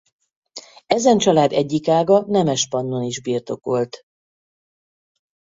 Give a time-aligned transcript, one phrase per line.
[0.87, 4.03] Ezen család egyik ága Nemespannon is birtokolt.